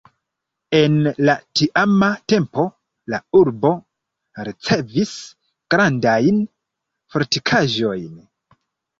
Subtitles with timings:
[0.75, 0.93] En
[1.29, 2.63] la tiama tempo
[3.13, 3.71] la urbo
[4.47, 5.11] ricevis
[5.75, 6.41] grandajn
[7.17, 8.09] fortikaĵojn.